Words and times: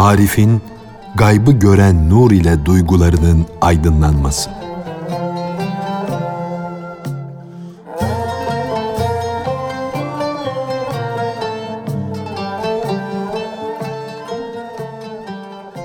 Arif'in 0.00 0.62
gaybı 1.14 1.52
gören 1.52 2.10
nur 2.10 2.30
ile 2.30 2.66
duygularının 2.66 3.46
aydınlanması. 3.60 4.50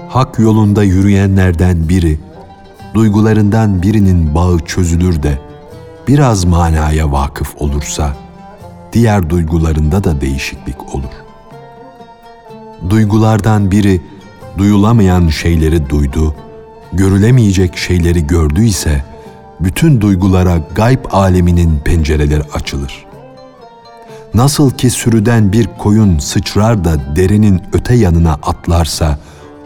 Hak 0.09 0.39
yolunda 0.39 0.83
yürüyenlerden 0.83 1.89
biri, 1.89 2.19
duygularından 2.93 3.81
birinin 3.81 4.35
bağı 4.35 4.59
çözülür 4.59 5.23
de 5.23 5.39
biraz 6.07 6.45
manaya 6.45 7.11
vakıf 7.11 7.55
olursa, 7.57 8.13
diğer 8.93 9.29
duygularında 9.29 10.03
da 10.03 10.21
değişiklik 10.21 10.95
olur. 10.95 11.25
Duygulardan 12.89 13.71
biri 13.71 14.01
duyulamayan 14.57 15.27
şeyleri 15.27 15.89
duydu, 15.89 16.35
görülemeyecek 16.93 17.77
şeyleri 17.77 18.27
gördüyse, 18.27 19.03
bütün 19.59 20.01
duygulara 20.01 20.57
gayb 20.75 21.05
aleminin 21.11 21.79
pencereleri 21.79 22.43
açılır. 22.53 23.05
Nasıl 24.33 24.71
ki 24.71 24.89
sürüden 24.89 25.51
bir 25.51 25.69
koyun 25.77 26.19
sıçrar 26.19 26.85
da 26.85 27.15
derenin 27.15 27.61
öte 27.73 27.93
yanına 27.95 28.33
atlarsa, 28.33 29.17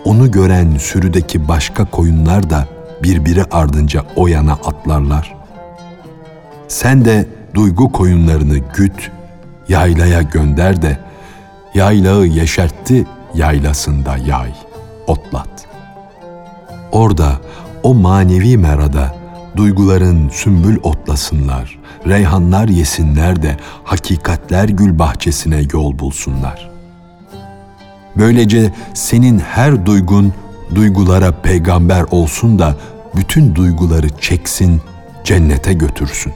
onu 0.06 0.32
gören 0.32 0.78
sürüdeki 0.78 1.48
başka 1.48 1.86
koyunlar 1.86 2.50
da 2.50 2.68
birbiri 3.04 3.44
ardınca 3.52 4.04
o 4.16 4.28
yana 4.28 4.54
atlarlar. 4.54 5.36
Sen 6.68 7.06
de 7.06 7.28
duygu 7.54 7.92
koyunlarını 7.92 8.58
güt, 8.58 9.12
yaylaya 9.70 10.22
gönder 10.22 10.82
de, 10.82 10.98
yaylağı 11.74 12.26
yeşertti 12.26 13.06
yaylasında 13.34 14.18
yay, 14.18 14.54
otlat. 15.10 15.68
Orada 16.92 17.32
o 17.84 17.94
manevi 17.94 18.58
merada 18.58 19.16
duyguların 19.56 20.30
sümbül 20.30 20.78
otlasınlar, 20.84 21.80
reyhanlar 22.08 22.68
yesinler 22.68 23.44
de 23.44 23.58
hakikatler 23.84 24.70
gül 24.70 25.00
bahçesine 25.00 25.62
yol 25.74 26.00
bulsunlar. 26.00 26.70
Böylece 28.18 28.74
senin 28.94 29.40
her 29.40 29.86
duygun 29.86 30.34
duygulara 30.76 31.32
peygamber 31.32 32.04
olsun 32.12 32.60
da 32.60 32.76
bütün 33.16 33.56
duyguları 33.56 34.10
çeksin, 34.10 34.82
cennete 35.24 35.74
götürsün. 35.74 36.34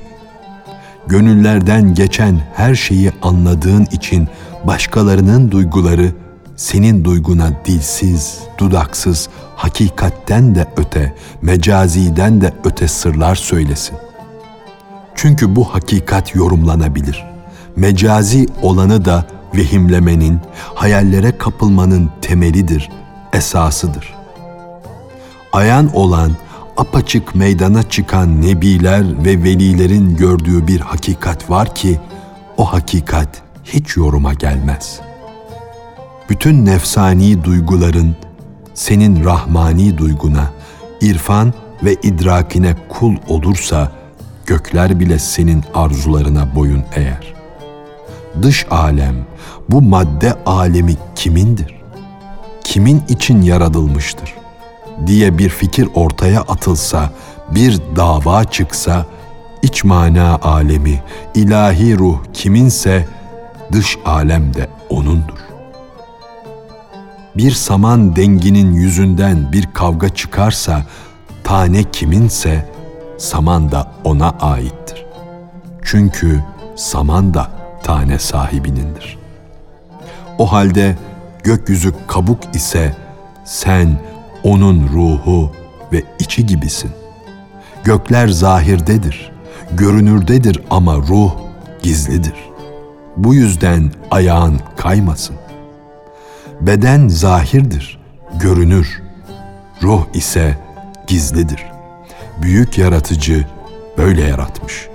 Gönüllerden 1.08 1.94
geçen 1.94 2.40
her 2.56 2.76
şeyi 2.76 3.12
anladığın 3.22 3.88
için 3.92 4.28
başkalarının 4.64 5.52
duyguları 5.52 6.12
senin 6.56 7.06
duyguna 7.06 7.52
dilsiz, 7.66 8.40
dudaksız, 8.58 9.30
hakikatten 9.56 10.56
de 10.56 10.68
öte, 10.78 11.16
mecaziden 11.42 12.42
de 12.42 12.54
öte 12.64 12.88
sırlar 12.88 13.36
söylesin. 13.36 13.98
Çünkü 15.16 15.56
bu 15.56 15.74
hakikat 15.74 16.36
yorumlanabilir. 16.36 17.26
Mecazi 17.76 18.48
olanı 18.62 19.06
da 19.06 19.26
vehimlemenin, 19.56 20.40
hayallere 20.76 21.38
kapılmanın 21.38 22.12
temelidir, 22.22 22.90
esasıdır. 23.34 24.14
Ayan 25.54 25.96
olan, 25.96 26.32
apaçık 26.78 27.36
meydana 27.36 27.84
çıkan 27.84 28.42
nebiler 28.42 29.26
ve 29.26 29.44
velilerin 29.44 30.16
gördüğü 30.16 30.68
bir 30.68 30.80
hakikat 30.80 31.50
var 31.50 31.76
ki, 31.76 32.00
o 32.58 32.74
hakikat 32.74 33.42
hiç 33.64 33.98
yoruma 33.98 34.34
gelmez. 34.34 35.00
Bütün 36.30 36.66
nefsani 36.66 37.44
duyguların 37.44 38.16
senin 38.74 39.26
rahmani 39.26 39.98
duyguna, 39.98 40.52
irfan 41.02 41.54
ve 41.84 41.94
idrakine 41.94 42.76
kul 42.90 43.16
olursa, 43.28 43.92
gökler 44.46 45.00
bile 45.00 45.20
senin 45.20 45.64
arzularına 45.74 46.56
boyun 46.56 46.84
eğer. 46.96 47.34
Dış 48.42 48.66
alem, 48.72 49.16
bu 49.70 49.82
madde 49.82 50.34
alemi 50.46 50.96
kimindir? 51.16 51.76
Kimin 52.64 53.04
için 53.10 53.42
yaratılmıştır? 53.42 54.44
diye 55.08 55.38
bir 55.38 55.50
fikir 55.50 55.90
ortaya 55.94 56.42
atılsa, 56.42 57.10
bir 57.52 57.80
dava 57.96 58.44
çıksa, 58.44 59.06
iç 59.62 59.84
mana 59.84 60.40
alemi, 60.42 61.04
ilahi 61.36 61.98
ruh 61.98 62.18
kiminse 62.34 63.08
dış 63.72 63.98
alem 64.06 64.54
de 64.54 64.70
onundur. 64.90 65.43
Bir 67.38 67.52
saman 67.52 68.16
denginin 68.16 68.74
yüzünden 68.74 69.52
bir 69.52 69.68
kavga 69.74 70.10
çıkarsa, 70.10 70.86
tane 71.44 71.84
kiminse 71.92 72.70
saman 73.18 73.72
da 73.72 73.92
ona 74.04 74.30
aittir. 74.30 75.06
Çünkü 75.84 76.44
saman 76.76 77.34
da 77.34 77.52
tane 77.84 78.20
sahibinindir. 78.20 79.18
O 80.38 80.52
halde 80.52 80.98
gökyüzü 81.44 81.94
kabuk 82.08 82.56
ise 82.56 82.96
sen 83.46 84.00
onun 84.44 84.90
ruhu 84.94 85.52
ve 85.92 86.04
içi 86.20 86.46
gibisin. 86.46 86.92
Gökler 87.84 88.28
zahirdedir, 88.28 89.32
görünürdedir 89.72 90.62
ama 90.70 90.96
ruh 90.96 91.32
gizlidir. 91.84 92.36
Bu 93.18 93.34
yüzden 93.34 93.92
ayağın 94.12 94.60
kaymasın. 94.78 95.36
Beden 96.68 97.08
zahirdir, 97.08 98.00
görünür. 98.40 99.02
Ruh 99.82 100.04
ise 100.14 100.58
gizlidir. 101.08 101.66
Büyük 102.42 102.78
yaratıcı 102.78 103.46
böyle 103.98 104.22
yaratmış. 104.22 104.88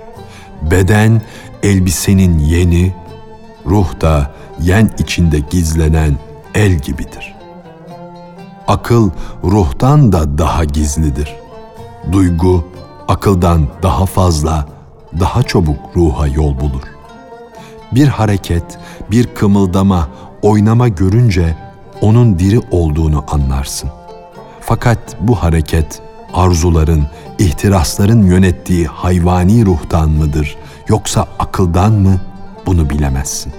Beden 0.61 1.21
elbisenin 1.63 2.39
yeni, 2.39 2.93
ruh 3.65 4.01
da 4.01 4.31
yen 4.61 4.91
içinde 4.97 5.39
gizlenen 5.39 6.17
el 6.55 6.71
gibidir. 6.71 7.35
Akıl 8.67 9.09
ruhtan 9.43 10.11
da 10.11 10.37
daha 10.37 10.63
gizlidir. 10.63 11.35
Duygu 12.11 12.67
akıldan 13.07 13.67
daha 13.83 14.05
fazla, 14.05 14.65
daha 15.19 15.43
çabuk 15.43 15.79
ruha 15.95 16.27
yol 16.27 16.59
bulur. 16.59 16.83
Bir 17.91 18.07
hareket, 18.07 18.79
bir 19.11 19.35
kımıldama, 19.35 20.09
oynama 20.41 20.87
görünce 20.87 21.55
onun 22.01 22.39
diri 22.39 22.61
olduğunu 22.71 23.23
anlarsın. 23.27 23.89
Fakat 24.61 24.99
bu 25.21 25.35
hareket 25.35 26.01
arzuların, 26.33 27.05
ihtirasların 27.39 28.23
yönettiği 28.23 28.87
hayvani 28.87 29.65
ruhtan 29.65 30.09
mıdır 30.09 30.57
yoksa 30.87 31.27
akıldan 31.39 31.91
mı 31.91 32.19
bunu 32.65 32.89
bilemezsin. 32.89 33.53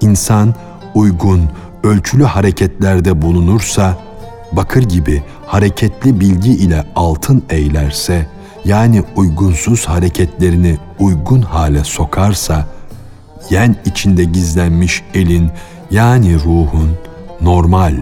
İnsan 0.00 0.54
uygun, 0.94 1.48
ölçülü 1.84 2.24
hareketlerde 2.24 3.22
bulunursa, 3.22 3.96
bakır 4.52 4.82
gibi 4.82 5.22
hareketli 5.46 6.20
bilgi 6.20 6.52
ile 6.52 6.84
altın 6.96 7.42
eylerse, 7.50 8.26
yani 8.64 9.02
uygunsuz 9.16 9.88
hareketlerini 9.88 10.78
uygun 10.98 11.42
hale 11.42 11.84
sokarsa, 11.84 12.66
yen 13.50 13.76
içinde 13.84 14.24
gizlenmiş 14.24 15.02
elin 15.14 15.50
yani 15.90 16.34
ruhun 16.34 16.90
normal, 17.40 17.94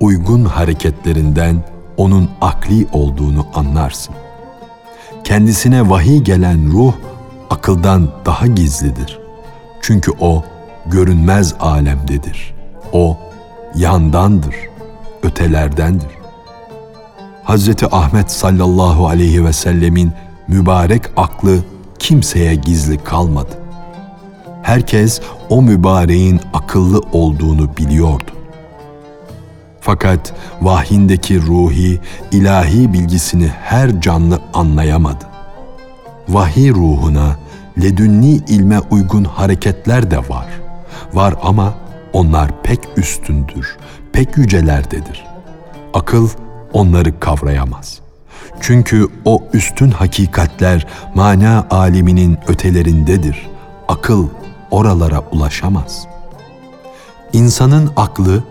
uygun 0.00 0.44
hareketlerinden 0.44 1.64
onun 1.96 2.30
akli 2.40 2.86
olduğunu 2.92 3.46
anlarsın. 3.54 4.14
Kendisine 5.24 5.90
vahiy 5.90 6.18
gelen 6.18 6.72
ruh 6.72 6.92
akıldan 7.50 8.08
daha 8.26 8.46
gizlidir. 8.46 9.18
Çünkü 9.80 10.12
o 10.20 10.44
görünmez 10.86 11.54
alemdedir. 11.60 12.54
O 12.92 13.18
yandandır, 13.74 14.54
ötelerdendir. 15.22 16.10
Hazreti 17.44 17.86
Ahmet 17.86 18.30
sallallahu 18.30 19.08
aleyhi 19.08 19.44
ve 19.44 19.52
sellemin 19.52 20.12
mübarek 20.48 21.02
aklı 21.16 21.58
kimseye 21.98 22.54
gizli 22.54 23.04
kalmadı. 23.04 23.65
Herkes 24.66 25.20
o 25.48 25.62
mübareğin 25.62 26.40
akıllı 26.52 27.00
olduğunu 27.12 27.76
biliyordu. 27.76 28.30
Fakat 29.80 30.34
vahyindeki 30.62 31.42
ruhi, 31.42 32.00
ilahi 32.30 32.92
bilgisini 32.92 33.48
her 33.48 34.00
canlı 34.00 34.40
anlayamadı. 34.54 35.24
Vahiy 36.28 36.70
ruhuna 36.70 37.36
ledünni 37.82 38.28
ilme 38.28 38.78
uygun 38.90 39.24
hareketler 39.24 40.10
de 40.10 40.18
var. 40.18 40.46
Var 41.12 41.34
ama 41.42 41.74
onlar 42.12 42.62
pek 42.62 42.80
üstündür, 42.96 43.76
pek 44.12 44.36
yücelerdedir. 44.36 45.26
Akıl 45.94 46.28
onları 46.72 47.20
kavrayamaz. 47.20 48.00
Çünkü 48.60 49.06
o 49.24 49.42
üstün 49.52 49.90
hakikatler 49.90 50.86
mana 51.14 51.66
aleminin 51.70 52.38
ötelerindedir. 52.48 53.46
Akıl 53.88 54.28
oralara 54.70 55.22
ulaşamaz. 55.32 56.06
İnsanın 57.32 57.90
aklı 57.96 58.42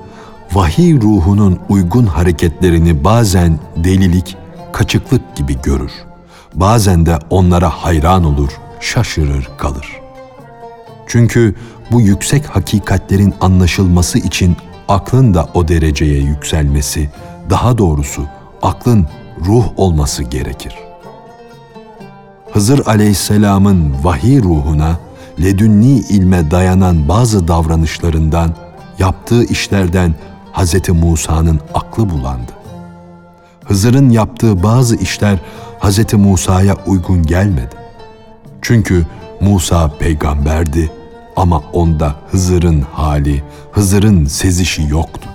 vahiy 0.54 1.02
ruhunun 1.02 1.60
uygun 1.70 2.06
hareketlerini 2.06 3.04
bazen 3.04 3.60
delilik, 3.76 4.38
kaçıklık 4.74 5.36
gibi 5.36 5.62
görür. 5.62 5.92
Bazen 6.56 7.06
de 7.06 7.20
onlara 7.30 7.70
hayran 7.70 8.24
olur, 8.24 8.50
şaşırır 8.80 9.50
kalır. 9.58 10.02
Çünkü 11.08 11.56
bu 11.92 12.02
yüksek 12.02 12.46
hakikatlerin 12.46 13.34
anlaşılması 13.42 14.18
için 14.20 14.58
aklın 14.88 15.34
da 15.34 15.50
o 15.54 15.68
dereceye 15.68 16.22
yükselmesi, 16.22 17.10
daha 17.50 17.78
doğrusu 17.78 18.26
aklın 18.62 19.08
ruh 19.46 19.66
olması 19.78 20.24
gerekir. 20.24 20.76
Hızır 22.54 22.86
aleyhisselamın 22.88 23.96
vahiy 24.04 24.42
ruhuna, 24.42 25.00
ledünni 25.44 26.00
ilme 26.00 26.52
dayanan 26.52 27.10
bazı 27.10 27.48
davranışlarından, 27.48 28.56
yaptığı 29.00 29.44
işlerden 29.44 30.16
Hz. 30.54 30.90
Musa'nın 30.90 31.60
aklı 31.74 32.10
bulandı. 32.10 32.52
Hızır'ın 33.66 34.10
yaptığı 34.10 34.64
bazı 34.64 34.96
işler 34.96 35.40
Hz. 35.80 36.14
Musa'ya 36.14 36.76
uygun 36.86 37.24
gelmedi. 37.24 37.76
Çünkü 38.62 39.06
Musa 39.42 39.98
peygamberdi 40.00 40.92
ama 41.36 41.64
onda 41.74 42.16
Hızır'ın 42.32 42.82
hali, 42.82 43.44
Hızır'ın 43.72 44.26
sezişi 44.26 44.84
yoktu. 44.90 45.30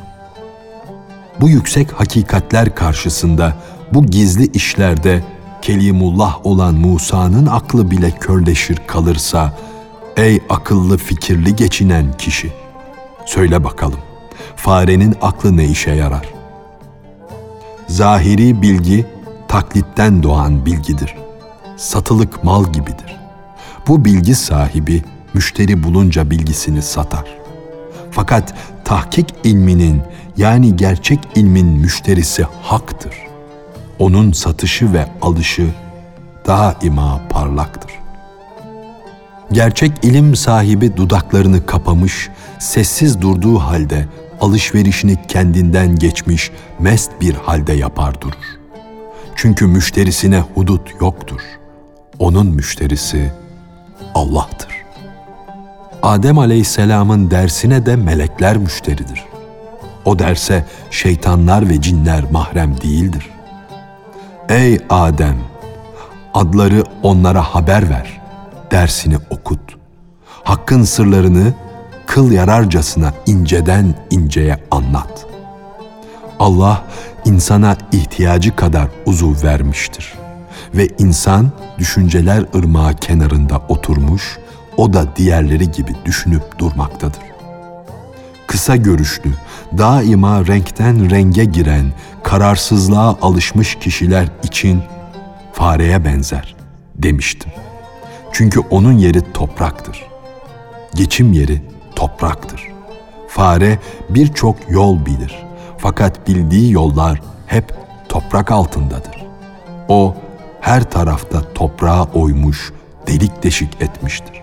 Bu 1.41 1.49
yüksek 1.49 1.93
hakikatler 1.93 2.75
karşısında 2.75 3.55
bu 3.93 4.07
gizli 4.07 4.47
işlerde 4.53 5.25
Kelimullah 5.63 6.47
olan 6.47 6.75
Musa'nın 6.75 7.47
aklı 7.47 7.91
bile 7.91 8.11
körleşir 8.11 8.79
kalırsa, 8.87 9.53
ey 10.17 10.41
akıllı 10.49 10.97
fikirli 10.99 11.57
geçinen 11.57 12.13
kişi, 12.19 12.53
söyle 13.27 13.65
bakalım, 13.65 14.01
farenin 14.57 15.17
aklı 15.23 15.57
ne 15.57 15.65
işe 15.65 15.91
yarar? 15.91 16.29
Zahiri 17.89 18.63
bilgi, 18.63 19.07
taklitten 19.49 20.23
doğan 20.23 20.67
bilgidir. 20.67 21.15
Satılık 21.77 22.45
mal 22.45 22.73
gibidir. 22.73 23.17
Bu 23.89 24.05
bilgi 24.05 24.35
sahibi, 24.35 25.03
müşteri 25.35 25.83
bulunca 25.83 26.31
bilgisini 26.31 26.83
satar. 26.83 27.25
Fakat 28.11 28.55
tahkik 28.85 29.35
ilminin 29.45 30.03
yani 30.37 30.77
gerçek 30.77 31.19
ilmin 31.35 31.67
müşterisi 31.67 32.47
haktır. 32.63 33.15
Onun 33.99 34.33
satışı 34.33 34.93
ve 34.93 35.07
alışı 35.23 35.67
daima 36.47 37.21
parlaktır. 37.31 38.00
Gerçek 39.53 39.93
ilim 40.03 40.37
sahibi 40.37 40.97
dudaklarını 40.97 41.67
kapamış, 41.67 42.29
sessiz 42.59 43.21
durduğu 43.21 43.59
halde 43.59 44.07
alışverişini 44.41 45.27
kendinden 45.29 45.97
geçmiş, 45.97 46.51
mest 46.79 47.11
bir 47.21 47.35
halde 47.35 47.73
yapar 47.73 48.21
durur. 48.21 48.59
Çünkü 49.37 49.67
müşterisine 49.67 50.41
hudut 50.55 50.91
yoktur. 51.01 51.41
Onun 52.19 52.47
müşterisi 52.47 53.33
Allah'tır. 54.15 54.69
Adem 56.03 56.39
Aleyhisselam'ın 56.39 57.31
dersine 57.31 57.87
de 57.87 57.97
melekler 57.97 58.57
müşteridir. 58.57 59.25
O 60.05 60.19
derse 60.19 60.65
şeytanlar 60.91 61.69
ve 61.69 61.81
cinler 61.81 62.25
mahrem 62.31 62.81
değildir. 62.81 63.31
Ey 64.49 64.79
Adem! 64.91 65.37
Adları 66.35 66.85
onlara 67.03 67.43
haber 67.43 67.91
ver, 67.91 68.20
dersini 68.71 69.17
okut. 69.31 69.61
Hakkın 70.45 70.83
sırlarını 70.83 71.55
kıl 72.07 72.33
yararcasına 72.33 73.13
inceden 73.27 73.95
inceye 74.11 74.59
anlat. 74.71 75.27
Allah 76.39 76.85
insana 77.25 77.77
ihtiyacı 77.93 78.57
kadar 78.57 78.89
uzuv 79.07 79.43
vermiştir. 79.43 80.15
Ve 80.75 80.89
insan 80.99 81.51
düşünceler 81.79 82.45
ırmağı 82.55 82.95
kenarında 82.95 83.63
oturmuş, 83.69 84.39
o 84.77 84.93
da 84.93 85.17
diğerleri 85.17 85.71
gibi 85.71 85.93
düşünüp 86.05 86.59
durmaktadır. 86.59 87.23
Kısa 88.47 88.77
görüşlü, 88.77 89.31
daima 89.79 90.47
renkten 90.47 91.11
renge 91.11 91.45
giren, 91.45 91.93
kararsızlığa 92.23 93.17
alışmış 93.23 93.75
kişiler 93.75 94.29
için 94.43 94.83
fareye 95.53 96.05
benzer 96.05 96.57
demiştim. 96.95 97.53
Çünkü 98.33 98.61
onun 98.61 98.99
yeri 98.99 99.33
topraktır. 99.33 100.07
Geçim 100.95 101.33
yeri 101.33 101.63
topraktır. 101.97 102.69
Fare 103.29 103.79
birçok 104.09 104.57
yol 104.71 105.07
bilir. 105.07 105.47
Fakat 105.79 106.29
bildiği 106.29 106.73
yollar 106.73 107.21
hep 107.47 107.75
toprak 108.09 108.51
altındadır. 108.51 109.27
O 109.89 110.15
her 110.61 110.91
tarafta 110.91 111.53
toprağa 111.55 112.05
oymuş, 112.05 112.73
delik 113.07 113.43
deşik 113.43 113.83
etmiştir. 113.83 114.43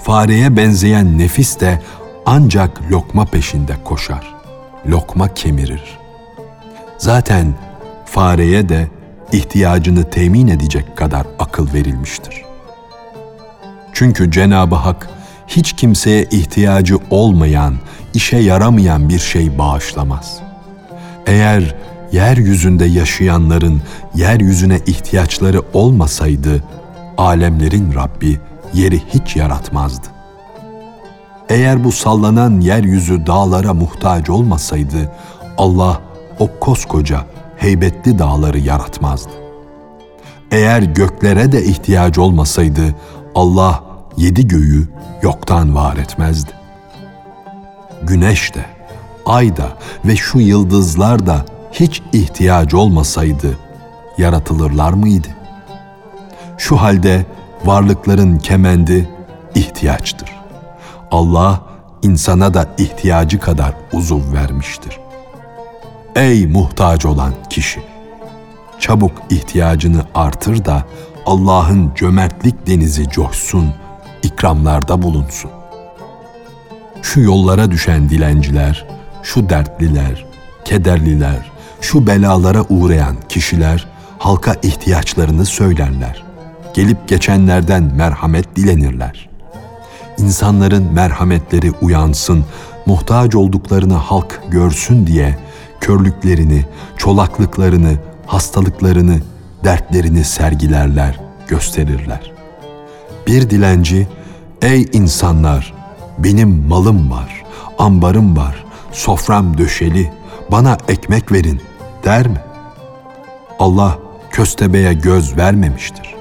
Fareye 0.00 0.56
benzeyen 0.56 1.18
nefis 1.18 1.60
de 1.60 1.82
ancak 2.26 2.82
lokma 2.90 3.24
peşinde 3.24 3.76
koşar. 3.84 4.34
Lokma 4.86 5.34
kemirir. 5.34 5.98
Zaten 6.98 7.54
fareye 8.04 8.68
de 8.68 8.88
ihtiyacını 9.32 10.10
temin 10.10 10.48
edecek 10.48 10.96
kadar 10.96 11.26
akıl 11.38 11.74
verilmiştir. 11.74 12.44
Çünkü 13.92 14.30
Cenab-ı 14.30 14.74
Hak 14.74 15.08
hiç 15.46 15.72
kimseye 15.72 16.24
ihtiyacı 16.24 16.98
olmayan, 17.10 17.74
işe 18.14 18.36
yaramayan 18.36 19.08
bir 19.08 19.18
şey 19.18 19.58
bağışlamaz. 19.58 20.38
Eğer 21.26 21.74
yeryüzünde 22.12 22.84
yaşayanların 22.84 23.82
yeryüzüne 24.14 24.80
ihtiyaçları 24.86 25.62
olmasaydı, 25.72 26.64
alemlerin 27.18 27.94
Rabbi 27.94 28.40
yeri 28.74 29.02
hiç 29.14 29.36
yaratmazdı. 29.36 30.06
Eğer 31.48 31.84
bu 31.84 31.92
sallanan 31.92 32.60
yeryüzü 32.60 33.26
dağlara 33.26 33.74
muhtaç 33.74 34.30
olmasaydı, 34.30 35.12
Allah 35.58 36.00
o 36.38 36.50
koskoca, 36.60 37.24
heybetli 37.56 38.18
dağları 38.18 38.58
yaratmazdı. 38.58 39.32
Eğer 40.50 40.82
göklere 40.82 41.52
de 41.52 41.64
ihtiyaç 41.64 42.18
olmasaydı, 42.18 42.94
Allah 43.34 43.84
yedi 44.16 44.48
göğü 44.48 44.88
yoktan 45.22 45.74
var 45.74 45.96
etmezdi. 45.96 46.50
Güneş 48.02 48.54
de, 48.54 48.64
ay 49.26 49.56
da 49.56 49.68
ve 50.04 50.16
şu 50.16 50.40
yıldızlar 50.40 51.26
da 51.26 51.44
hiç 51.72 52.02
ihtiyaç 52.12 52.74
olmasaydı 52.74 53.58
yaratılırlar 54.18 54.92
mıydı? 54.92 55.28
Şu 56.58 56.76
halde 56.76 57.26
varlıkların 57.64 58.38
kemendi 58.38 59.08
ihtiyaçtır. 59.54 60.36
Allah 61.10 61.60
insana 62.02 62.54
da 62.54 62.68
ihtiyacı 62.78 63.40
kadar 63.40 63.74
uzuv 63.92 64.32
vermiştir. 64.32 65.05
Ey 66.16 66.46
muhtaç 66.46 67.06
olan 67.06 67.32
kişi! 67.50 67.80
Çabuk 68.78 69.12
ihtiyacını 69.30 70.02
artır 70.14 70.64
da 70.64 70.84
Allah'ın 71.26 71.92
cömertlik 71.94 72.66
denizi 72.66 73.10
coşsun, 73.10 73.74
ikramlarda 74.22 75.02
bulunsun. 75.02 75.50
Şu 77.02 77.20
yollara 77.20 77.70
düşen 77.70 78.10
dilenciler, 78.10 78.86
şu 79.22 79.48
dertliler, 79.48 80.26
kederliler, 80.64 81.52
şu 81.80 82.06
belalara 82.06 82.62
uğrayan 82.68 83.16
kişiler 83.28 83.86
halka 84.18 84.54
ihtiyaçlarını 84.62 85.46
söylerler. 85.46 86.24
Gelip 86.74 87.08
geçenlerden 87.08 87.82
merhamet 87.82 88.56
dilenirler. 88.56 89.28
İnsanların 90.18 90.92
merhametleri 90.92 91.72
uyansın, 91.80 92.44
muhtaç 92.86 93.34
olduklarını 93.34 93.94
halk 93.94 94.42
görsün 94.48 95.06
diye 95.06 95.45
körlüklerini, 95.80 96.64
çolaklıklarını, 96.96 97.96
hastalıklarını, 98.26 99.20
dertlerini 99.64 100.24
sergilerler, 100.24 101.20
gösterirler. 101.48 102.32
Bir 103.26 103.50
dilenci, 103.50 104.08
ey 104.62 104.88
insanlar, 104.92 105.74
benim 106.18 106.66
malım 106.68 107.10
var, 107.10 107.44
ambarım 107.78 108.36
var, 108.36 108.64
sofram 108.92 109.58
döşeli, 109.58 110.12
bana 110.50 110.76
ekmek 110.88 111.32
verin 111.32 111.60
der 112.04 112.28
mi? 112.28 112.40
Allah 113.58 113.98
köstebeğe 114.30 114.94
göz 114.94 115.36
vermemiştir. 115.36 116.14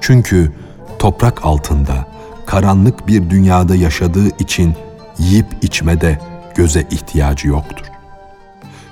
Çünkü 0.00 0.52
toprak 0.98 1.44
altında, 1.44 2.06
karanlık 2.46 3.08
bir 3.08 3.30
dünyada 3.30 3.74
yaşadığı 3.74 4.28
için 4.38 4.74
yiyip 5.18 5.46
içmede 5.62 6.18
göze 6.54 6.86
ihtiyacı 6.90 7.48
yoktur. 7.48 7.93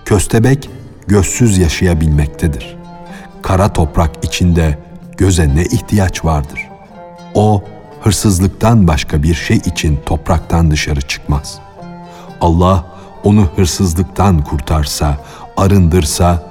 Köstebek 0.05 0.71
gözsüz 1.07 1.59
yaşayabilmektedir. 1.59 2.77
Kara 3.43 3.73
toprak 3.73 4.25
içinde 4.25 4.79
göze 5.17 5.55
ne 5.55 5.63
ihtiyaç 5.65 6.25
vardır? 6.25 6.69
O 7.35 7.65
hırsızlıktan 8.01 8.89
başka 8.89 9.23
bir 9.23 9.35
şey 9.35 9.57
için 9.57 10.01
topraktan 10.07 10.71
dışarı 10.71 11.01
çıkmaz. 11.01 11.59
Allah 12.41 12.85
onu 13.25 13.49
hırsızlıktan 13.57 14.45
kurtarsa, 14.45 15.19
arındırsa, 15.57 16.43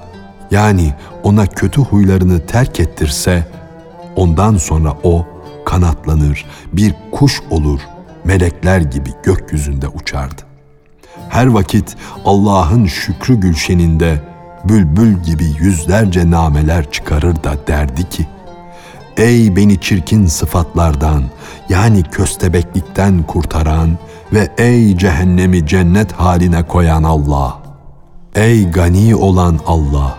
yani 0.51 0.93
ona 1.24 1.48
kötü 1.48 1.81
huylarını 1.81 2.46
terk 2.46 2.79
ettirse, 2.79 3.48
ondan 4.15 4.58
sonra 4.58 4.93
o 5.03 5.27
kanatlanır, 5.65 6.46
bir 6.74 6.96
kuş 7.12 7.41
olur, 7.50 7.79
melekler 8.24 8.81
gibi 8.81 9.10
gökyüzünde 9.24 9.88
uçardı. 9.88 10.50
Her 11.31 11.47
vakit 11.47 11.95
Allah'ın 12.25 12.85
şükrü 12.85 13.39
gülşeninde 13.39 14.21
bülbül 14.65 15.23
gibi 15.23 15.45
yüzlerce 15.59 16.31
nameler 16.31 16.91
çıkarır 16.91 17.43
da 17.43 17.67
derdi 17.67 18.09
ki, 18.09 18.27
Ey 19.17 19.55
beni 19.55 19.81
çirkin 19.81 20.25
sıfatlardan 20.25 21.23
yani 21.69 22.03
köstebeklikten 22.03 23.23
kurtaran 23.23 23.97
ve 24.33 24.51
ey 24.57 24.97
cehennemi 24.97 25.67
cennet 25.67 26.11
haline 26.11 26.63
koyan 26.63 27.03
Allah! 27.03 27.59
Ey 28.35 28.71
gani 28.71 29.15
olan 29.15 29.59
Allah! 29.67 30.17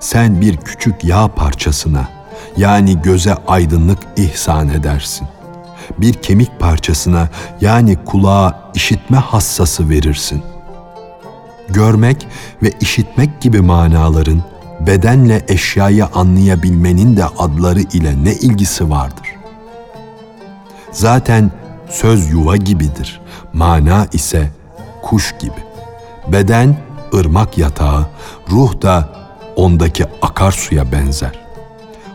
Sen 0.00 0.40
bir 0.40 0.56
küçük 0.56 1.04
yağ 1.04 1.28
parçasına 1.28 2.08
yani 2.56 3.02
göze 3.02 3.34
aydınlık 3.34 3.98
ihsan 4.16 4.68
edersin. 4.68 5.28
Bir 5.98 6.12
kemik 6.12 6.60
parçasına 6.60 7.28
yani 7.60 7.96
kulağa 8.04 8.70
işitme 8.74 9.16
hassası 9.16 9.90
verirsin. 9.90 10.42
Görmek 11.68 12.26
ve 12.62 12.72
işitmek 12.80 13.40
gibi 13.40 13.60
manaların 13.60 14.42
bedenle 14.80 15.44
eşyayı 15.48 16.06
anlayabilmenin 16.06 17.16
de 17.16 17.24
adları 17.24 17.80
ile 17.80 18.24
ne 18.24 18.32
ilgisi 18.32 18.90
vardır? 18.90 19.34
Zaten 20.92 21.50
söz 21.90 22.30
yuva 22.30 22.56
gibidir, 22.56 23.20
mana 23.52 24.06
ise 24.12 24.50
kuş 25.02 25.34
gibi. 25.38 25.62
Beden 26.32 26.76
ırmak 27.14 27.58
yatağı, 27.58 28.06
ruh 28.50 28.82
da 28.82 29.08
ondaki 29.56 30.06
akarsuya 30.22 30.92
benzer. 30.92 31.38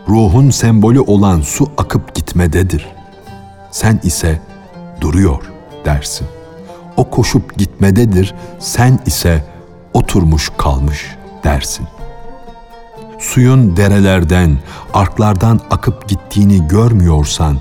Ruhun 0.09 0.49
sembolü 0.49 0.99
olan 0.99 1.41
su 1.41 1.71
akıp 1.77 2.15
gitmededir. 2.15 2.92
Sen 3.73 3.99
ise 4.03 4.39
duruyor 5.01 5.51
dersin. 5.85 6.27
O 6.97 7.09
koşup 7.09 7.57
gitmededir, 7.57 8.35
sen 8.59 8.99
ise 9.05 9.43
oturmuş 9.93 10.51
kalmış 10.57 11.15
dersin.'' 11.43 12.03
suyun 13.23 13.77
derelerden, 13.77 14.57
arklardan 14.93 15.59
akıp 15.69 16.07
gittiğini 16.07 16.67
görmüyorsan, 16.67 17.57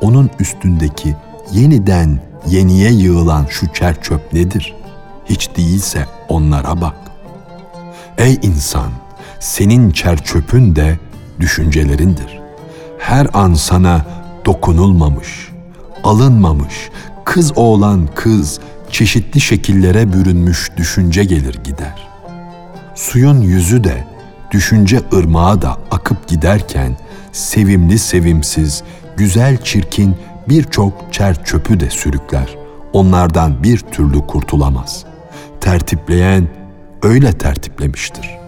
onun 0.00 0.30
üstündeki 0.40 1.16
yeniden 1.52 2.20
yeniye 2.46 2.90
yığılan 2.90 3.46
şu 3.50 3.72
çer 3.72 4.02
çöp 4.02 4.32
nedir? 4.32 4.74
Hiç 5.24 5.50
değilse 5.56 6.06
onlara 6.28 6.80
bak. 6.80 6.94
Ey 8.18 8.38
insan, 8.42 8.90
senin 9.40 9.90
çer 9.90 10.24
çöpün 10.24 10.76
de 10.76 10.98
düşüncelerindir. 11.40 12.40
Her 12.98 13.26
an 13.32 13.54
sana 13.54 14.06
dokunulmamış, 14.46 15.48
alınmamış, 16.04 16.90
kız 17.24 17.52
oğlan 17.58 18.08
kız, 18.14 18.60
çeşitli 18.90 19.40
şekillere 19.40 20.12
bürünmüş 20.12 20.70
düşünce 20.76 21.24
gelir 21.24 21.54
gider. 21.64 22.08
Suyun 22.94 23.40
yüzü 23.40 23.84
de 23.84 24.04
düşünce 24.50 25.00
ırmağı 25.14 25.62
da 25.62 25.78
akıp 25.90 26.28
giderken 26.28 26.96
sevimli 27.32 27.98
sevimsiz, 27.98 28.82
güzel 29.16 29.56
çirkin 29.56 30.16
birçok 30.48 31.12
çer 31.12 31.44
çöpü 31.44 31.80
de 31.80 31.90
sürükler. 31.90 32.56
Onlardan 32.92 33.62
bir 33.62 33.78
türlü 33.78 34.26
kurtulamaz. 34.26 35.04
Tertipleyen 35.60 36.48
öyle 37.02 37.32
tertiplemiştir. 37.32 38.45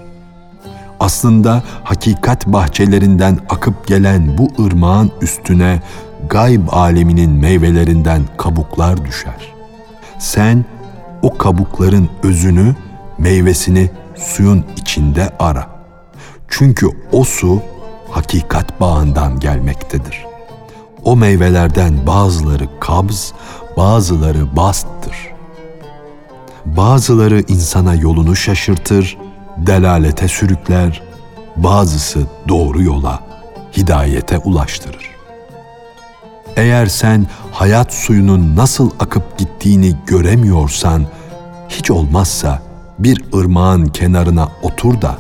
Aslında 1.01 1.63
hakikat 1.85 2.47
bahçelerinden 2.47 3.39
akıp 3.49 3.87
gelen 3.87 4.39
bu 4.39 4.65
ırmağın 4.65 5.11
üstüne 5.21 5.83
gayb 6.29 6.69
aleminin 6.69 7.31
meyvelerinden 7.31 8.23
kabuklar 8.37 9.05
düşer. 9.05 9.55
Sen 10.19 10.65
o 11.23 11.39
kabukların 11.39 12.09
özünü, 12.23 12.77
meyvesini 13.19 13.91
suyun 14.17 14.65
içinde 14.77 15.37
ara.'' 15.39 15.79
Çünkü 16.49 16.87
o 17.13 17.25
su 17.25 17.63
hakikat 18.11 18.81
bağından 18.81 19.41
gelmektedir. 19.41 20.27
O 21.05 21.17
meyvelerden 21.17 22.07
bazıları 22.07 22.81
kabz, 22.81 23.33
bazıları 23.77 24.57
basttır. 24.57 25.17
Bazıları 26.65 27.41
insana 27.41 27.95
yolunu 27.95 28.37
şaşırtır, 28.37 29.19
delalete 29.67 30.29
sürükler, 30.29 31.03
bazısı 31.57 32.21
doğru 32.49 32.83
yola, 32.83 33.21
hidayete 33.77 34.39
ulaştırır. 34.39 35.11
Eğer 36.57 36.87
sen 36.87 37.27
hayat 37.53 37.93
suyunun 37.93 38.57
nasıl 38.57 38.91
akıp 39.01 39.39
gittiğini 39.39 39.97
göremiyorsan, 40.07 41.07
hiç 41.69 41.91
olmazsa 41.91 42.63
bir 42.99 43.25
ırmağın 43.35 43.87
kenarına 43.87 44.49
otur 44.63 45.01
da 45.03 45.19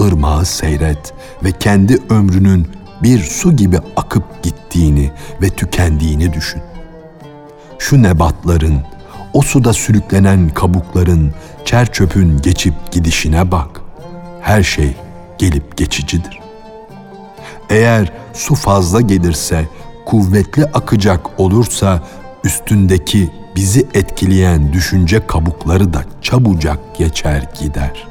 ırmağı 0.00 0.44
seyret 0.44 1.12
ve 1.44 1.52
kendi 1.52 1.98
ömrünün 2.10 2.68
bir 3.02 3.22
su 3.22 3.56
gibi 3.56 3.78
akıp 3.96 4.42
gittiğini 4.42 5.10
ve 5.42 5.48
tükendiğini 5.48 6.32
düşün. 6.32 6.62
Şu 7.78 8.02
nebatların, 8.02 8.82
o 9.32 9.42
suda 9.42 9.72
sürüklenen 9.72 10.48
kabukların, 10.48 11.34
çer 11.64 11.92
çöpün 11.92 12.42
geçip 12.42 12.74
gidişine 12.92 13.50
bak. 13.50 13.80
Her 14.40 14.62
şey 14.62 14.96
gelip 15.38 15.76
geçicidir. 15.76 16.40
Eğer 17.70 18.12
su 18.34 18.54
fazla 18.54 19.00
gelirse, 19.00 19.68
kuvvetli 20.06 20.64
akacak 20.64 21.40
olursa 21.40 22.02
üstündeki 22.44 23.30
bizi 23.56 23.86
etkileyen 23.94 24.72
düşünce 24.72 25.26
kabukları 25.26 25.92
da 25.92 26.04
çabucak 26.22 26.78
geçer 26.98 27.48
gider. 27.60 28.06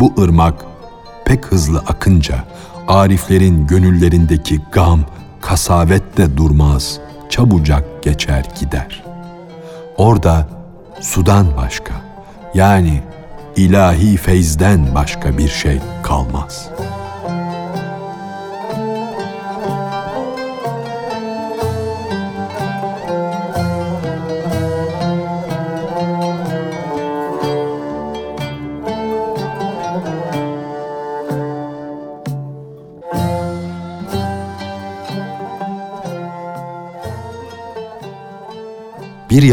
Bu 0.00 0.22
ırmak 0.22 0.64
pek 1.24 1.46
hızlı 1.46 1.78
akınca 1.78 2.44
ariflerin 2.88 3.66
gönüllerindeki 3.66 4.60
gam, 4.72 5.00
kasavet 5.40 6.16
de 6.16 6.36
durmaz, 6.36 6.98
çabucak 7.30 8.02
geçer 8.02 8.46
gider. 8.60 9.03
Orada 9.96 10.46
sudan 11.00 11.56
başka, 11.56 11.94
yani 12.54 13.02
ilahi 13.56 14.16
feyzden 14.16 14.94
başka 14.94 15.38
bir 15.38 15.48
şey 15.48 15.80
kalmaz.'' 16.02 17.03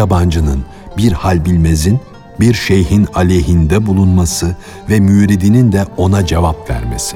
Yabancının, 0.01 0.65
bir 0.97 1.11
hal 1.11 1.45
bilmezin, 1.45 1.99
bir 2.39 2.53
şeyhin 2.53 3.07
aleyhinde 3.13 3.85
bulunması 3.85 4.55
ve 4.89 4.99
müridinin 4.99 5.71
de 5.71 5.85
ona 5.97 6.25
cevap 6.25 6.69
vermesi. 6.69 7.15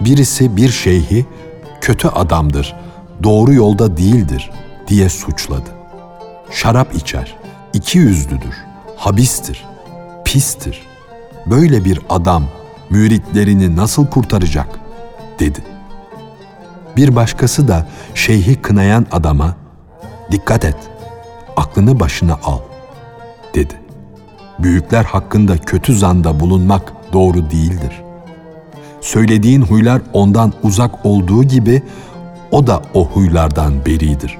Birisi 0.00 0.56
bir 0.56 0.68
şeyhi 0.70 1.26
kötü 1.80 2.08
adamdır, 2.08 2.76
doğru 3.22 3.52
yolda 3.52 3.96
değildir 3.96 4.50
diye 4.88 5.08
suçladı. 5.08 5.70
Şarap 6.50 6.94
içer, 6.94 7.36
iki 7.72 7.98
yüzlüdür, 7.98 8.54
habistir, 8.96 9.64
pistir 10.24 10.88
böyle 11.50 11.84
bir 11.84 12.00
adam 12.08 12.44
müritlerini 12.90 13.76
nasıl 13.76 14.06
kurtaracak 14.06 14.80
dedi. 15.38 15.58
Bir 16.96 17.16
başkası 17.16 17.68
da 17.68 17.86
şeyhi 18.14 18.56
kınayan 18.62 19.06
adama 19.12 19.56
dikkat 20.30 20.64
et, 20.64 20.76
aklını 21.56 22.00
başına 22.00 22.38
al 22.44 22.58
dedi. 23.54 23.74
Büyükler 24.58 25.04
hakkında 25.04 25.58
kötü 25.58 25.98
zanda 25.98 26.40
bulunmak 26.40 26.92
doğru 27.12 27.50
değildir. 27.50 28.02
Söylediğin 29.00 29.62
huylar 29.62 30.02
ondan 30.12 30.52
uzak 30.62 31.06
olduğu 31.06 31.44
gibi 31.44 31.82
o 32.50 32.66
da 32.66 32.82
o 32.94 33.06
huylardan 33.06 33.86
beridir. 33.86 34.38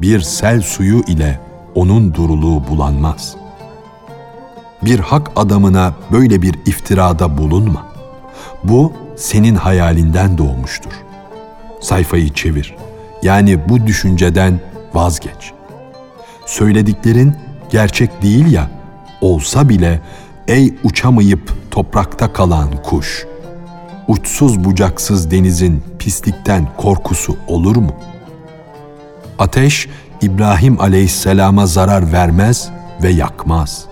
Bir 0.00 0.20
sel 0.20 0.62
suyu 0.62 1.00
ile 1.06 1.40
onun 1.74 2.14
duruluğu 2.14 2.68
bulanmaz.'' 2.68 3.47
Bir 4.82 4.98
hak 4.98 5.30
adamına 5.36 5.94
böyle 6.12 6.42
bir 6.42 6.54
iftirada 6.66 7.38
bulunma. 7.38 7.86
Bu 8.64 8.92
senin 9.16 9.54
hayalinden 9.54 10.38
doğmuştur. 10.38 10.92
Sayfayı 11.80 12.32
çevir. 12.32 12.76
Yani 13.22 13.68
bu 13.68 13.86
düşünceden 13.86 14.60
vazgeç. 14.94 15.52
Söylediklerin 16.46 17.34
gerçek 17.70 18.22
değil 18.22 18.52
ya, 18.52 18.70
olsa 19.20 19.68
bile 19.68 20.00
ey 20.48 20.74
uçamayıp 20.84 21.52
toprakta 21.70 22.32
kalan 22.32 22.82
kuş, 22.82 23.26
uçsuz 24.08 24.64
bucaksız 24.64 25.30
denizin 25.30 25.84
pislikten 25.98 26.68
korkusu 26.76 27.36
olur 27.46 27.76
mu? 27.76 27.94
Ateş 29.38 29.88
İbrahim 30.22 30.80
aleyhisselama 30.80 31.66
zarar 31.66 32.12
vermez 32.12 32.70
ve 33.02 33.08
yakmaz. 33.08 33.84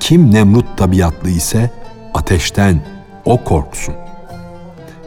Kim 0.00 0.34
Nemrut 0.34 0.78
tabiatlı 0.78 1.30
ise 1.30 1.70
ateşten 2.14 2.80
o 3.24 3.44
korksun. 3.44 3.94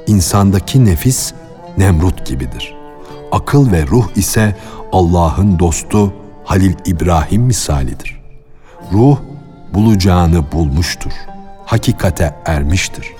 İnsandaki 0.08 0.86
nefis 0.86 1.34
Nemrut 1.78 2.26
gibidir. 2.26 2.76
Akıl 3.32 3.72
ve 3.72 3.88
ruh 3.88 4.08
ise 4.16 4.56
Allah'ın 4.92 5.60
dostu 5.60 6.14
Halil 6.44 6.74
İbrahim 6.86 7.42
misalidir. 7.42 8.22
Ruh 8.94 9.18
bulacağını 9.74 10.52
bulmuştur. 10.52 11.12
Hakikate 11.66 12.36
ermiştir. 12.46 13.14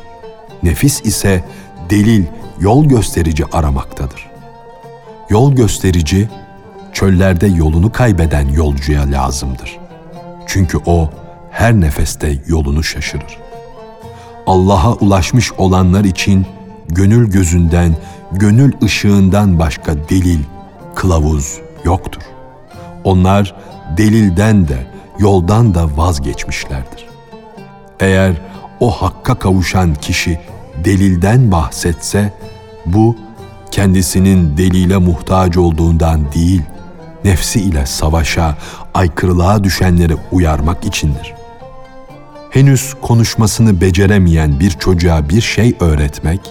Nefis 0.64 1.02
ise 1.06 1.44
delil, 1.90 2.26
yol 2.60 2.86
gösterici 2.86 3.46
aramaktadır. 3.52 4.30
Yol 5.30 5.54
gösterici 5.54 6.30
çöllerde 6.94 7.48
yolunu 7.48 7.92
kaybeden 7.92 8.48
yolcuya 8.48 9.12
lazımdır. 9.12 9.80
Çünkü 10.48 10.78
o 10.86 11.10
her 11.60 11.74
nefeste 11.74 12.42
yolunu 12.48 12.84
şaşırır. 12.84 13.38
Allah'a 14.48 14.94
ulaşmış 14.94 15.52
olanlar 15.52 16.04
için 16.04 16.46
gönül 16.88 17.32
gözünden, 17.32 17.96
gönül 18.32 18.74
ışığından 18.84 19.60
başka 19.60 20.10
delil, 20.10 20.40
kılavuz 20.96 21.60
yoktur. 21.84 22.22
Onlar 23.04 23.56
delilden 23.98 24.68
de, 24.68 24.88
yoldan 25.20 25.76
da 25.76 25.98
vazgeçmişlerdir. 25.98 27.06
Eğer 28.00 28.34
o 28.80 28.92
hakka 28.92 29.36
kavuşan 29.36 29.96
kişi 29.96 30.40
delilden 30.86 31.52
bahsetse, 31.52 32.34
bu 32.86 33.16
kendisinin 33.72 34.58
delile 34.58 34.98
muhtaç 34.98 35.58
olduğundan 35.58 36.32
değil, 36.32 36.62
nefsi 37.24 37.62
ile 37.62 37.86
savaşa, 37.86 38.58
aykırılığa 38.94 39.64
düşenleri 39.64 40.16
uyarmak 40.32 40.86
içindir. 40.86 41.39
Henüz 42.50 42.94
konuşmasını 43.02 43.82
beceremeyen 43.82 44.60
bir 44.60 44.70
çocuğa 44.72 45.30
bir 45.30 45.42
şey 45.42 45.76
öğretmek, 45.80 46.42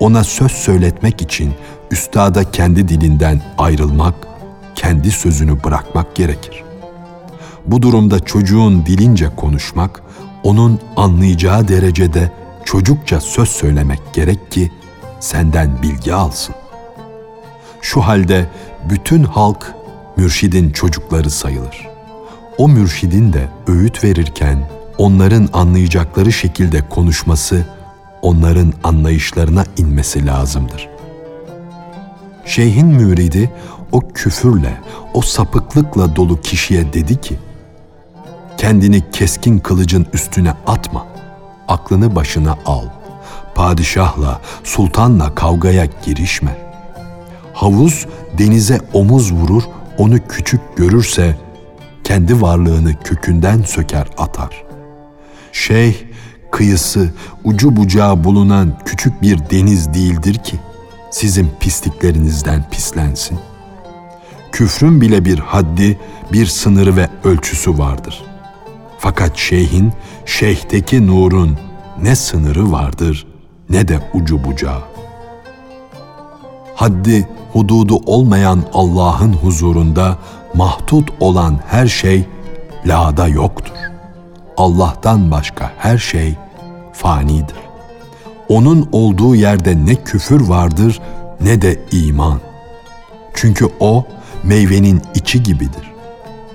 ona 0.00 0.24
söz 0.24 0.52
söyletmek 0.52 1.22
için 1.22 1.54
üstada 1.90 2.50
kendi 2.50 2.88
dilinden 2.88 3.42
ayrılmak, 3.58 4.14
kendi 4.74 5.10
sözünü 5.10 5.64
bırakmak 5.64 6.16
gerekir. 6.16 6.64
Bu 7.66 7.82
durumda 7.82 8.20
çocuğun 8.20 8.86
dilince 8.86 9.28
konuşmak, 9.36 10.02
onun 10.42 10.78
anlayacağı 10.96 11.68
derecede 11.68 12.32
çocukça 12.64 13.20
söz 13.20 13.48
söylemek 13.48 14.00
gerek 14.12 14.52
ki 14.52 14.72
senden 15.20 15.82
bilgi 15.82 16.14
alsın. 16.14 16.54
Şu 17.82 18.00
halde 18.00 18.46
bütün 18.90 19.24
halk 19.24 19.74
mürşidin 20.16 20.70
çocukları 20.70 21.30
sayılır. 21.30 21.88
O 22.58 22.68
mürşidin 22.68 23.32
de 23.32 23.48
öğüt 23.66 24.04
verirken 24.04 24.79
onların 25.00 25.48
anlayacakları 25.52 26.32
şekilde 26.32 26.88
konuşması, 26.88 27.66
onların 28.22 28.72
anlayışlarına 28.84 29.64
inmesi 29.76 30.26
lazımdır. 30.26 30.88
Şeyhin 32.44 32.86
müridi 32.86 33.50
o 33.92 34.00
küfürle, 34.00 34.80
o 35.14 35.22
sapıklıkla 35.22 36.16
dolu 36.16 36.40
kişiye 36.40 36.92
dedi 36.92 37.20
ki, 37.20 37.38
kendini 38.58 39.10
keskin 39.10 39.58
kılıcın 39.58 40.06
üstüne 40.12 40.52
atma, 40.66 41.06
aklını 41.68 42.16
başına 42.16 42.58
al, 42.66 42.84
padişahla, 43.54 44.40
sultanla 44.64 45.34
kavgaya 45.34 45.84
girişme. 46.04 46.56
Havuz 47.52 48.06
denize 48.38 48.80
omuz 48.92 49.32
vurur, 49.32 49.62
onu 49.98 50.18
küçük 50.28 50.60
görürse, 50.76 51.36
kendi 52.04 52.42
varlığını 52.42 52.94
kökünden 53.04 53.62
söker 53.62 54.06
atar. 54.18 54.69
Şeyh, 55.52 55.94
kıyısı, 56.50 57.10
ucu 57.44 57.76
bucağı 57.76 58.24
bulunan 58.24 58.78
küçük 58.84 59.22
bir 59.22 59.38
deniz 59.50 59.94
değildir 59.94 60.34
ki, 60.34 60.56
sizin 61.10 61.50
pisliklerinizden 61.60 62.70
pislensin. 62.70 63.38
Küfrün 64.52 65.00
bile 65.00 65.24
bir 65.24 65.38
haddi, 65.38 65.98
bir 66.32 66.46
sınırı 66.46 66.96
ve 66.96 67.08
ölçüsü 67.24 67.78
vardır. 67.78 68.22
Fakat 68.98 69.38
şeyhin, 69.38 69.92
şeyhteki 70.26 71.06
nurun 71.06 71.58
ne 72.02 72.16
sınırı 72.16 72.72
vardır 72.72 73.26
ne 73.70 73.88
de 73.88 74.00
ucu 74.14 74.44
bucağı. 74.44 74.82
Haddi, 76.74 77.28
hududu 77.52 77.96
olmayan 78.06 78.62
Allah'ın 78.72 79.32
huzurunda 79.32 80.18
mahdut 80.54 81.10
olan 81.20 81.60
her 81.66 81.86
şey 81.86 82.24
lada 82.86 83.28
yoktur. 83.28 83.89
Allah'tan 84.56 85.30
başka 85.30 85.72
her 85.78 85.98
şey 85.98 86.34
fanidir. 86.92 87.56
Onun 88.48 88.88
olduğu 88.92 89.34
yerde 89.34 89.86
ne 89.86 89.94
küfür 89.94 90.40
vardır 90.40 91.00
ne 91.40 91.62
de 91.62 91.80
iman. 91.92 92.40
Çünkü 93.34 93.66
o 93.80 94.06
meyvenin 94.44 95.02
içi 95.14 95.42
gibidir. 95.42 95.92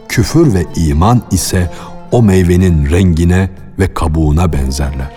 Küfür 0.10 0.54
ve 0.54 0.66
iman 0.76 1.22
ise 1.32 1.72
o 2.12 2.24
meyvenin 2.24 2.90
rengine 2.90 3.50
ve 3.80 3.94
kabuğuna 3.94 4.54
benzerler. 4.54 5.12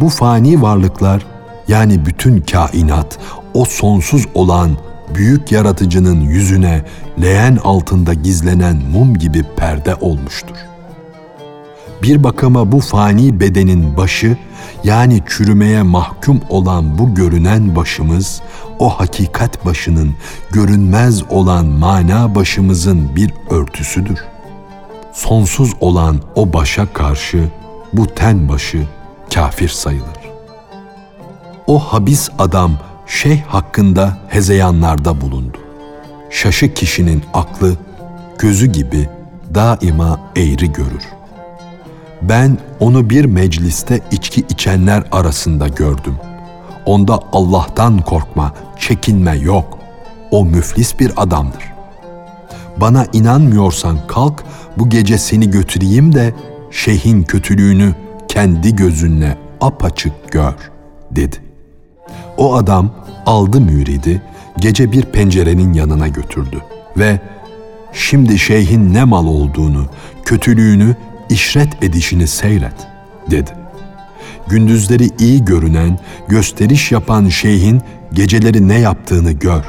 Bu 0.00 0.08
fani 0.08 0.62
varlıklar 0.62 1.26
yani 1.68 2.06
bütün 2.06 2.40
kainat 2.40 3.18
o 3.54 3.64
sonsuz 3.64 4.26
olan 4.34 4.76
büyük 5.14 5.52
yaratıcının 5.52 6.20
yüzüne 6.20 6.84
leğen 7.22 7.56
altında 7.64 8.14
gizlenen 8.14 8.76
mum 8.92 9.18
gibi 9.18 9.42
perde 9.56 9.94
olmuştur. 9.94 10.56
Bir 12.02 12.24
bakıma 12.24 12.72
bu 12.72 12.80
fani 12.80 13.40
bedenin 13.40 13.96
başı 13.96 14.36
yani 14.84 15.20
çürümeye 15.26 15.82
mahkum 15.82 16.40
olan 16.48 16.98
bu 16.98 17.14
görünen 17.14 17.76
başımız 17.76 18.42
o 18.78 18.88
hakikat 18.88 19.64
başının 19.66 20.14
görünmez 20.50 21.22
olan 21.30 21.66
mana 21.66 22.34
başımızın 22.34 23.16
bir 23.16 23.34
örtüsüdür. 23.50 24.18
Sonsuz 25.12 25.72
olan 25.80 26.20
o 26.34 26.52
başa 26.52 26.92
karşı 26.92 27.48
bu 27.92 28.06
ten 28.06 28.48
başı 28.48 28.86
kafir 29.34 29.68
sayılır. 29.68 30.32
O 31.66 31.78
habis 31.78 32.28
adam 32.38 32.72
şeyh 33.06 33.42
hakkında 33.42 34.18
hezeyanlarda 34.28 35.20
bulundu. 35.20 35.58
Şaşı 36.30 36.74
kişinin 36.74 37.22
aklı 37.34 37.76
gözü 38.38 38.66
gibi 38.66 39.08
daima 39.54 40.20
eğri 40.36 40.72
görür. 40.72 41.21
Ben 42.28 42.58
onu 42.80 43.10
bir 43.10 43.24
mecliste 43.24 44.00
içki 44.10 44.40
içenler 44.40 45.04
arasında 45.12 45.68
gördüm. 45.68 46.16
Onda 46.86 47.20
Allah'tan 47.32 47.98
korkma, 47.98 48.54
çekinme 48.78 49.36
yok. 49.36 49.78
O 50.30 50.44
müflis 50.44 51.00
bir 51.00 51.12
adamdır. 51.16 51.72
Bana 52.76 53.06
inanmıyorsan 53.12 53.98
kalk 54.06 54.44
bu 54.78 54.88
gece 54.88 55.18
seni 55.18 55.50
götüreyim 55.50 56.14
de 56.14 56.34
şeyhin 56.70 57.22
kötülüğünü 57.22 57.94
kendi 58.28 58.76
gözünle 58.76 59.38
apaçık 59.60 60.32
gör 60.32 60.54
dedi. 61.10 61.36
O 62.36 62.54
adam 62.54 62.90
aldı 63.26 63.60
müridi, 63.60 64.22
gece 64.58 64.92
bir 64.92 65.02
pencerenin 65.02 65.72
yanına 65.72 66.08
götürdü 66.08 66.56
ve 66.98 67.20
şimdi 67.92 68.38
şeyhin 68.38 68.94
ne 68.94 69.04
mal 69.04 69.26
olduğunu, 69.26 69.86
kötülüğünü, 70.24 70.96
işret 71.28 71.82
edişini 71.82 72.26
seyret 72.26 72.86
dedi. 73.30 73.50
Gündüzleri 74.48 75.10
iyi 75.18 75.44
görünen, 75.44 75.98
gösteriş 76.28 76.92
yapan 76.92 77.28
şeyhin 77.28 77.82
geceleri 78.12 78.68
ne 78.68 78.78
yaptığını 78.78 79.32
gör. 79.32 79.64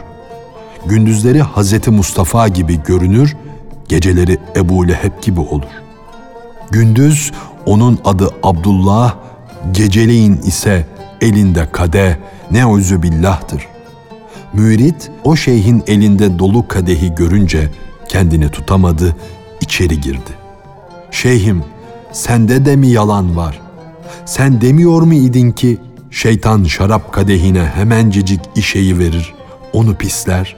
Gündüzleri 0.86 1.42
Hazreti 1.42 1.92
Mustafa 1.92 2.48
gibi 2.48 2.84
görünür, 2.84 3.36
geceleri 3.88 4.38
Ebu 4.56 4.88
Leheb 4.88 5.12
gibi 5.22 5.40
olur. 5.40 5.72
Gündüz 6.72 7.32
onun 7.66 8.00
adı 8.06 8.30
Abdullah, 8.44 9.16
geceleyin 9.72 10.38
ise 10.38 10.88
elinde 11.22 11.72
kade 11.72 12.18
ne 12.52 12.74
özü 12.74 13.04
billahtır. 13.04 13.68
Mürit 14.54 15.12
o 15.24 15.36
şeyhin 15.36 15.84
elinde 15.88 16.40
dolu 16.40 16.68
kadehi 16.68 17.16
görünce 17.16 17.70
kendini 18.10 18.50
tutamadı, 18.50 19.16
içeri 19.62 20.02
girdi. 20.02 20.43
Şeyhim, 21.14 21.64
sende 22.12 22.66
de 22.66 22.76
mi 22.76 22.88
yalan 22.88 23.36
var? 23.36 23.62
Sen 24.26 24.62
demiyor 24.62 25.02
mu 25.02 25.14
idin 25.14 25.52
ki 25.52 25.78
şeytan 26.12 26.64
şarap 26.64 27.14
kadehine 27.14 27.66
hemencecik 27.66 28.40
işeyi 28.56 29.00
verir, 29.00 29.34
onu 29.74 29.96
pisler? 29.96 30.56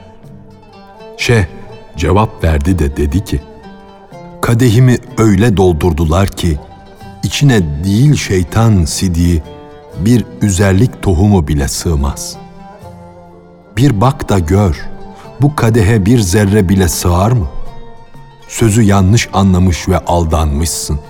Şeyh 1.16 1.44
cevap 1.96 2.44
verdi 2.44 2.78
de 2.78 2.96
dedi 2.96 3.24
ki, 3.24 3.40
kadehimi 4.42 4.98
öyle 5.18 5.56
doldurdular 5.56 6.28
ki, 6.28 6.58
içine 7.22 7.84
değil 7.84 8.14
şeytan 8.14 8.84
sidiği, 8.84 9.42
bir 9.98 10.24
üzerlik 10.42 11.02
tohumu 11.02 11.48
bile 11.48 11.68
sığmaz. 11.68 12.36
Bir 13.76 14.00
bak 14.00 14.28
da 14.28 14.38
gör, 14.38 14.88
bu 15.40 15.56
kadehe 15.56 16.06
bir 16.06 16.18
zerre 16.18 16.68
bile 16.68 16.88
sığar 16.88 17.32
mı? 17.32 17.46
Sözü 18.48 18.82
yanlış 18.82 19.28
anlamış 19.32 19.88
ve 19.88 19.98
aldanmışsın. 19.98 21.00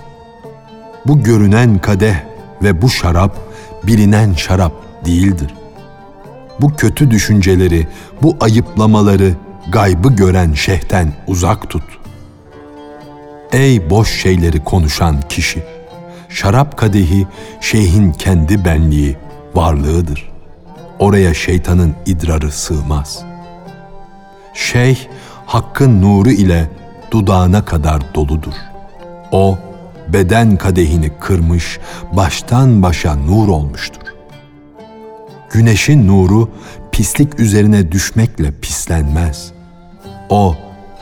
Bu 1.05 1.23
görünen 1.23 1.79
kadeh 1.79 2.15
ve 2.63 2.81
bu 2.81 2.89
şarap 2.89 3.37
bilinen 3.83 4.33
şarap 4.33 4.73
değildir. 5.05 5.53
Bu 6.61 6.75
kötü 6.75 7.11
düşünceleri, 7.11 7.87
bu 8.21 8.37
ayıplamaları 8.39 9.33
gaybı 9.71 10.15
gören 10.15 10.53
şeyhten 10.53 11.13
uzak 11.27 11.69
tut. 11.69 11.83
Ey 13.51 13.89
boş 13.89 14.21
şeyleri 14.21 14.63
konuşan 14.63 15.21
kişi! 15.29 15.63
Şarap 16.29 16.77
kadehi 16.77 17.27
şeyhin 17.61 18.11
kendi 18.11 18.65
benliği, 18.65 19.17
varlığıdır. 19.55 20.31
Oraya 20.99 21.33
şeytanın 21.33 21.95
idrarı 22.05 22.51
sığmaz. 22.51 23.23
Şeyh, 24.53 24.97
hakkın 25.45 26.01
nuru 26.01 26.29
ile 26.31 26.69
dudağına 27.11 27.65
kadar 27.65 28.15
doludur. 28.15 28.53
O, 29.31 29.57
beden 30.07 30.57
kadehini 30.57 31.11
kırmış, 31.19 31.79
baştan 32.13 32.83
başa 32.83 33.15
nur 33.15 33.47
olmuştur. 33.47 34.01
Güneşin 35.49 36.07
nuru 36.07 36.49
pislik 36.91 37.39
üzerine 37.39 37.91
düşmekle 37.91 38.51
pislenmez. 38.61 39.51
O 40.29 40.55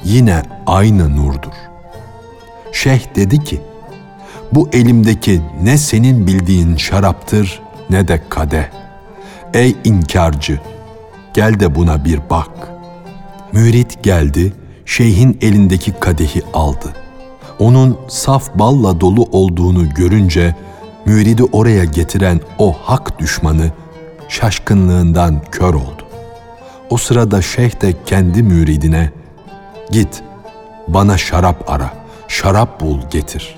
yine 0.03 0.41
aynı 0.67 1.15
nurdur. 1.15 1.53
Şeyh 2.71 3.15
dedi 3.15 3.43
ki, 3.43 3.61
bu 4.51 4.69
elimdeki 4.73 5.41
ne 5.63 5.77
senin 5.77 6.27
bildiğin 6.27 6.77
şaraptır 6.77 7.61
ne 7.89 8.07
de 8.07 8.21
kadeh. 8.29 8.65
Ey 9.53 9.75
inkarcı, 9.83 10.59
gel 11.33 11.59
de 11.59 11.75
buna 11.75 12.05
bir 12.05 12.19
bak. 12.29 12.49
Mürit 13.51 14.03
geldi, 14.03 14.53
şeyhin 14.85 15.37
elindeki 15.41 15.93
kadehi 15.99 16.41
aldı. 16.53 16.93
Onun 17.59 17.97
saf 18.07 18.55
balla 18.55 19.01
dolu 19.01 19.23
olduğunu 19.31 19.89
görünce 19.89 20.55
müridi 21.05 21.43
oraya 21.43 21.83
getiren 21.83 22.41
o 22.57 22.73
hak 22.73 23.19
düşmanı 23.19 23.71
şaşkınlığından 24.29 25.41
kör 25.51 25.73
oldu. 25.73 26.05
O 26.89 26.97
sırada 26.97 27.41
şeyh 27.41 27.81
de 27.81 27.93
kendi 28.05 28.43
müridine 28.43 29.11
git 29.91 30.23
bana 30.87 31.17
şarap 31.17 31.69
ara, 31.69 31.93
şarap 32.27 32.81
bul 32.81 32.99
getir. 33.11 33.55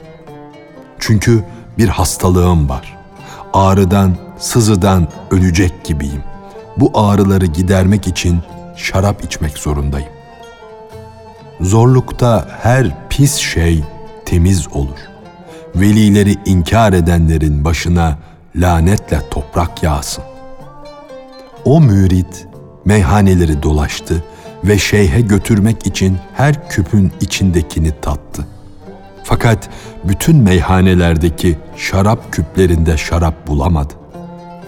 Çünkü 0.99 1.43
bir 1.77 1.87
hastalığım 1.87 2.69
var. 2.69 2.97
Ağrıdan, 3.53 4.17
sızıdan 4.37 5.07
ölecek 5.31 5.83
gibiyim. 5.83 6.23
Bu 6.77 6.91
ağrıları 6.93 7.45
gidermek 7.45 8.07
için 8.07 8.39
şarap 8.75 9.23
içmek 9.23 9.57
zorundayım. 9.57 10.16
Zorlukta 11.61 12.47
her 12.61 13.09
pis 13.09 13.35
şey 13.35 13.83
temiz 14.25 14.67
olur. 14.73 14.99
Velileri 15.75 16.35
inkar 16.45 16.93
edenlerin 16.93 17.65
başına 17.65 18.17
lanetle 18.55 19.29
toprak 19.31 19.83
yağsın. 19.83 20.23
O 21.65 21.81
mürit 21.81 22.47
meyhaneleri 22.85 23.63
dolaştı 23.63 24.23
ve 24.63 24.77
şeyhe 24.77 25.21
götürmek 25.21 25.87
için 25.87 26.17
her 26.35 26.69
küpün 26.69 27.11
içindekini 27.21 27.91
tattı. 28.01 28.45
Fakat 29.23 29.69
bütün 30.03 30.35
meyhanelerdeki 30.35 31.57
şarap 31.77 32.33
küplerinde 32.33 32.97
şarap 32.97 33.47
bulamadı. 33.47 33.93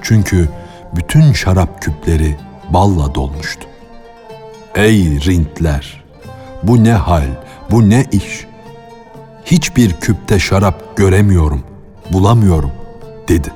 Çünkü 0.01 0.49
bütün 0.95 1.33
şarap 1.33 1.81
küpleri 1.81 2.37
balla 2.69 3.15
dolmuştu. 3.15 3.65
Ey 4.75 5.21
rintler! 5.21 5.98
Bu 6.63 6.83
ne 6.83 6.93
hal, 6.93 7.27
bu 7.71 7.89
ne 7.89 8.05
iş? 8.11 8.47
Hiçbir 9.45 9.93
küpte 9.93 10.39
şarap 10.39 10.97
göremiyorum, 10.97 11.63
bulamıyorum, 12.11 12.71
dedi. 13.27 13.49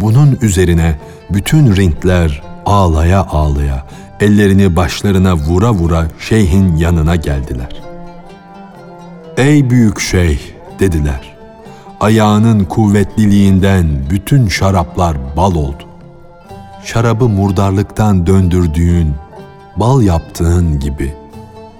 Bunun 0.00 0.38
üzerine 0.42 0.98
bütün 1.30 1.76
rintler 1.76 2.42
ağlaya 2.66 3.20
ağlaya, 3.20 3.86
ellerini 4.20 4.76
başlarına 4.76 5.34
vura 5.36 5.72
vura 5.72 6.06
şeyhin 6.20 6.76
yanına 6.76 7.16
geldiler. 7.16 7.82
Ey 9.36 9.70
büyük 9.70 10.00
şeyh 10.00 10.40
dediler. 10.80 11.36
Ayağının 12.00 12.64
kuvvetliliğinden 12.64 13.86
bütün 14.10 14.48
şaraplar 14.48 15.16
bal 15.36 15.54
oldu. 15.54 15.84
Şarabı 16.84 17.28
murdarlıktan 17.28 18.26
döndürdüğün, 18.26 19.14
bal 19.76 20.02
yaptığın 20.02 20.80
gibi 20.80 21.17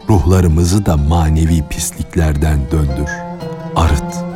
ruhlarımızı 0.08 0.86
da 0.86 0.96
manevi 0.96 1.68
pisliklerden 1.68 2.58
döndür. 2.70 3.10
Arıt.'' 3.76 4.27